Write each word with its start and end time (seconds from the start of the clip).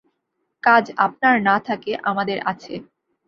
কাজ 0.63 0.85
আপনার 0.97 1.35
না 1.41 1.55
থাকে 1.59 1.91
আমাদের 2.03 2.37
আছে। 2.45 2.73